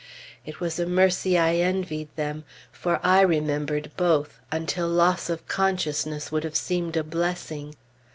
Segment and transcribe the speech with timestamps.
[0.47, 6.31] It was a mercy I envied them; for I remembered both, until loss of consciousness
[6.31, 7.75] would have seemed a blessing.